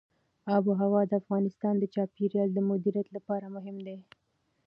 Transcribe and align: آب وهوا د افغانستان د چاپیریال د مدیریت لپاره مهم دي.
آب 0.55 0.63
وهوا 0.67 1.01
د 1.07 1.13
افغانستان 1.21 1.73
د 1.79 1.83
چاپیریال 1.93 2.49
د 2.53 2.59
مدیریت 2.69 3.07
لپاره 3.15 3.45
مهم 3.55 3.77
دي. 3.85 3.97